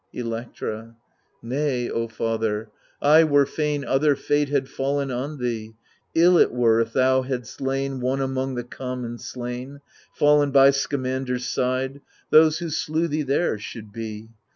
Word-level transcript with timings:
Electra 0.13 0.95
Nay 1.43 1.87
O 1.87 2.07
father, 2.07 2.71
I 3.03 3.23
were 3.23 3.45
fain 3.45 3.85
Other 3.85 4.15
fate 4.15 4.49
had 4.49 4.65
faUen 4.65 5.15
on 5.15 5.37
thee. 5.37 5.75
Ill 6.15 6.39
it 6.39 6.51
were 6.51 6.81
if 6.81 6.91
thou 6.93 7.21
hadst 7.21 7.61
lain 7.61 7.99
One 7.99 8.19
among 8.19 8.55
the 8.55 8.63
conunon 8.63 9.19
slain, 9.21 9.79
Fallen 10.15 10.49
by 10.49 10.71
Scamander's 10.71 11.45
side— 11.47 12.01
Those 12.31 12.57
who 12.57 12.71
slew 12.71 13.07
thee 13.07 13.21
there 13.21 13.59
should 13.59 13.93
be 13.93 14.29